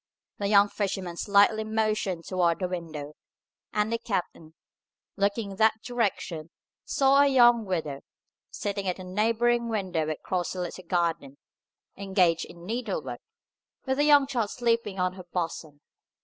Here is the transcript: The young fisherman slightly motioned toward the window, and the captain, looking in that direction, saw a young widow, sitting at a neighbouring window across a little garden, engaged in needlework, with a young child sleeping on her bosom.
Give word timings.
The 0.39 0.47
young 0.47 0.67
fisherman 0.67 1.15
slightly 1.15 1.63
motioned 1.63 2.25
toward 2.25 2.57
the 2.57 2.67
window, 2.67 3.13
and 3.71 3.93
the 3.93 3.99
captain, 3.99 4.55
looking 5.15 5.51
in 5.51 5.57
that 5.57 5.83
direction, 5.83 6.49
saw 6.83 7.21
a 7.21 7.27
young 7.27 7.65
widow, 7.65 8.01
sitting 8.49 8.87
at 8.87 8.97
a 8.97 9.03
neighbouring 9.03 9.69
window 9.69 10.09
across 10.09 10.55
a 10.55 10.59
little 10.59 10.85
garden, 10.85 11.37
engaged 11.95 12.45
in 12.45 12.65
needlework, 12.65 13.21
with 13.85 13.99
a 13.99 14.03
young 14.03 14.25
child 14.25 14.49
sleeping 14.49 14.97
on 14.99 15.13
her 15.13 15.25
bosom. 15.31 15.81